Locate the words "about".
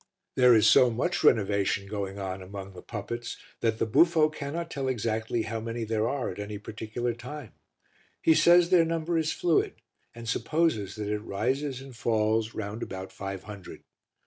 12.81-13.11